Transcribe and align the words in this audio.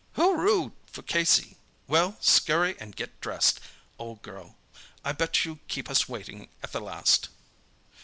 "Hooroo 0.13 0.71
for 0.91 1.03
Casey! 1.03 1.57
Well, 1.85 2.17
scurry 2.21 2.75
and 2.79 2.95
get 2.95 3.21
dressed, 3.21 3.59
old 3.99 4.23
girl. 4.23 4.55
I 5.05 5.11
bet 5.11 5.45
you 5.45 5.59
keep 5.67 5.91
us 5.91 6.09
waiting 6.09 6.47
at 6.63 6.71
the 6.71 6.81
last." 6.81 7.29